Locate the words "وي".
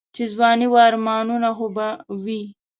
0.71-0.79, 2.23-2.41